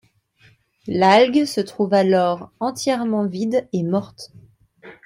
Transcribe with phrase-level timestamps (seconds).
[0.87, 4.31] L'algue se trouve alors entièrement vide et morte.